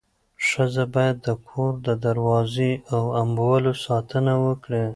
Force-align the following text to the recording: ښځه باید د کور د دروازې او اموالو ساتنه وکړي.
ښځه 0.47 0.83
باید 0.95 1.17
د 1.27 1.29
کور 1.49 1.73
د 1.87 1.89
دروازې 2.05 2.71
او 2.95 3.03
اموالو 3.21 3.73
ساتنه 3.85 4.33
وکړي. 4.45 4.83